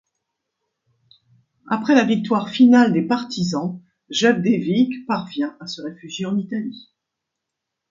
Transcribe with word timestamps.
Après 1.69 1.93
la 1.93 2.03
victoire 2.05 2.49
finale 2.49 2.91
des 2.91 3.03
Partisans, 3.03 3.79
Jevđević 4.09 5.05
parvient 5.05 5.55
à 5.59 5.67
se 5.67 5.83
réfugier 5.83 6.25
en 6.25 6.39
Italie. 6.39 6.89